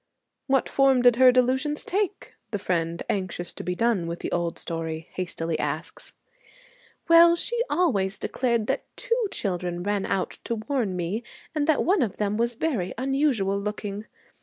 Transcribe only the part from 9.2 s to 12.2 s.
children ran out to warn me and that one of